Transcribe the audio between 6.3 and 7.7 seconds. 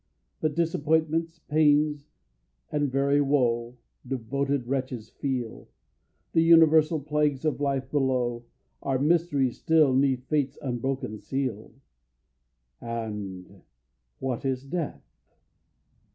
The universal plagues of